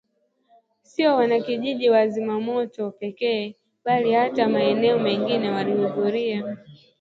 Sio 0.81 1.15
wanakijiji 1.15 1.89
wa 1.89 2.07
Zimamoto 2.07 2.91
pekee 2.91 3.55
bali 3.85 4.13
hata 4.13 4.47
maeneo 4.49 4.99
mengine 4.99 5.49
walihudhuria 5.49 6.57